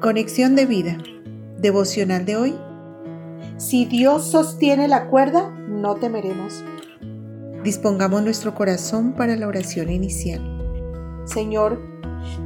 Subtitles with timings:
[0.00, 0.96] Conexión de vida.
[1.58, 2.58] Devocional de hoy.
[3.58, 6.64] Si Dios sostiene la cuerda, no temeremos.
[7.62, 10.40] Dispongamos nuestro corazón para la oración inicial.
[11.26, 11.82] Señor,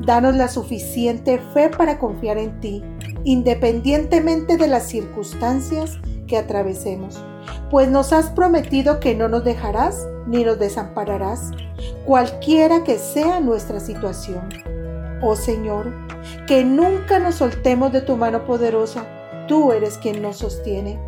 [0.05, 2.82] danos la suficiente fe para confiar en ti,
[3.23, 7.25] independientemente de las circunstancias que atravesemos,
[7.71, 11.52] pues nos has prometido que no nos dejarás ni nos desampararás,
[12.05, 14.48] cualquiera que sea nuestra situación.
[15.23, 15.93] Oh Señor,
[16.47, 19.05] que nunca nos soltemos de tu mano poderosa.
[19.48, 20.98] Tú eres quien nos sostiene.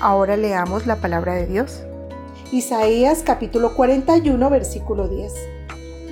[0.00, 1.82] Ahora leamos la palabra de Dios.
[2.52, 5.32] Isaías capítulo 41 versículo 10.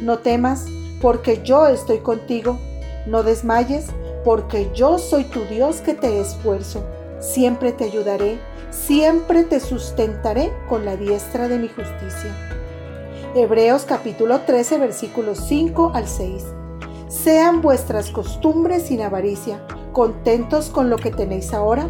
[0.03, 0.67] No temas,
[1.01, 2.59] porque yo estoy contigo.
[3.07, 3.87] No desmayes,
[4.25, 6.85] porque yo soy tu Dios que te esfuerzo.
[7.21, 8.39] Siempre te ayudaré,
[8.71, 12.35] siempre te sustentaré con la diestra de mi justicia.
[13.35, 16.45] Hebreos capítulo 13 versículos 5 al 6.
[17.13, 19.61] Sean vuestras costumbres sin avaricia,
[19.93, 21.87] contentos con lo que tenéis ahora,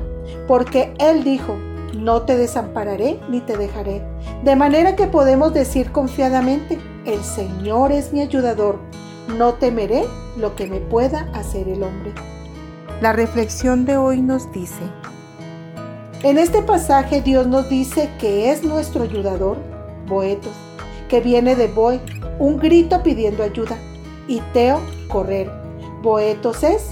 [0.49, 1.55] porque Él dijo,
[1.95, 4.03] no te desampararé ni te dejaré.
[4.43, 8.81] De manera que podemos decir confiadamente, el Señor es mi ayudador,
[9.39, 10.07] no temeré
[10.37, 12.13] lo que me pueda hacer el hombre.
[13.01, 14.83] La reflexión de hoy nos dice,
[16.25, 19.59] en este pasaje Dios nos dice que es nuestro ayudador,
[20.09, 20.53] Boetos,
[21.09, 22.01] que viene de Boy,
[22.41, 23.79] un grito pidiendo ayuda
[24.29, 25.51] y Teo correr.
[26.03, 26.91] Boetos es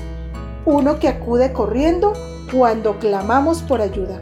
[0.65, 2.13] uno que acude corriendo
[2.53, 4.21] cuando clamamos por ayuda.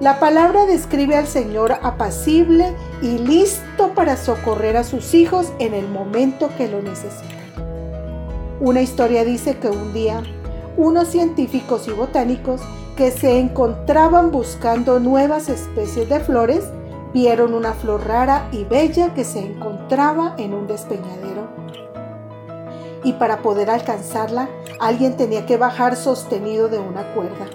[0.00, 5.88] La palabra describe al Señor apacible y listo para socorrer a sus hijos en el
[5.88, 7.30] momento que lo necesitan.
[8.60, 10.22] Una historia dice que un día
[10.76, 12.62] unos científicos y botánicos
[12.96, 16.64] que se encontraban buscando nuevas especies de flores
[17.12, 21.48] vieron una flor rara y bella que se encontraba en un despeñadero
[23.04, 24.48] y para poder alcanzarla
[24.80, 27.46] alguien tenía que bajar sostenido de una cuerda.